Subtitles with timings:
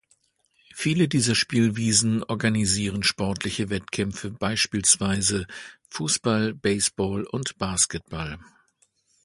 [0.73, 5.45] Viele dieser Spielwiesen organisieren sportliche Wettkämpfe beispielsweise
[5.89, 8.39] Fußball, Baseball und Basketball.